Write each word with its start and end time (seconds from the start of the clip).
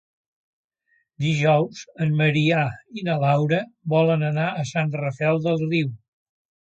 Dijous 1.25 1.81
en 2.05 2.15
Maria 2.21 2.61
i 3.01 3.05
na 3.09 3.17
Laura 3.23 3.59
volen 3.95 4.25
anar 4.31 4.47
a 4.63 4.65
Sant 4.71 4.97
Rafel 5.03 5.39
del 5.45 5.63
Riu. 5.67 5.93